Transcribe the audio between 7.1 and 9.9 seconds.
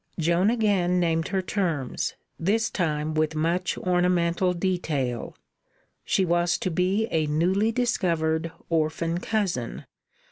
a newly discovered orphan cousin.